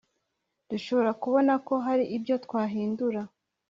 dushobora 0.69 1.11
kubona 1.21 1.53
ko 1.67 1.73
hari 1.85 2.03
ibyo 2.15 2.35
twahindura 2.45 3.21